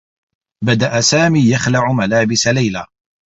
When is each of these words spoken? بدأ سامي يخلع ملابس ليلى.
بدأ 0.63 1.01
سامي 1.01 1.49
يخلع 1.51 1.91
ملابس 1.91 2.47
ليلى. 2.47 2.85